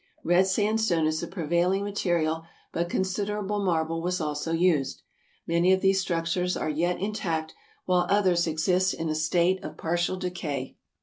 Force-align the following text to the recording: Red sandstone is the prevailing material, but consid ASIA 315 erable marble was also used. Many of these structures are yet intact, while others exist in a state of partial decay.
Red 0.23 0.47
sandstone 0.47 1.05
is 1.05 1.19
the 1.21 1.27
prevailing 1.27 1.83
material, 1.83 2.45
but 2.71 2.89
consid 2.89 3.27
ASIA 3.27 3.37
315 3.37 3.37
erable 3.37 3.63
marble 3.65 4.01
was 4.01 4.19
also 4.19 4.51
used. 4.51 5.03
Many 5.45 5.73
of 5.73 5.81
these 5.81 6.01
structures 6.01 6.57
are 6.57 6.71
yet 6.71 6.99
intact, 6.99 7.53
while 7.85 8.07
others 8.09 8.47
exist 8.47 8.95
in 8.95 9.09
a 9.09 9.13
state 9.13 9.63
of 9.63 9.77
partial 9.77 10.17
decay. 10.17 10.75